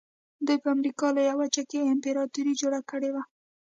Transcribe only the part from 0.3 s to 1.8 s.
دوی په امریکا لویه وچه